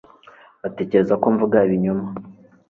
[0.61, 2.05] Batekereza ko mvuga ibinyoma